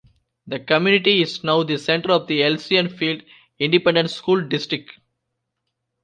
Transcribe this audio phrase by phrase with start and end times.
[0.47, 3.23] The community is now the center of the Elysian Fields
[3.59, 4.89] Independent School District.